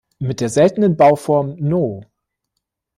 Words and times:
Mit 0.17 0.41
der 0.41 0.49
seltenen 0.49 0.97
Bauform 0.97 1.57
No. 1.59 2.01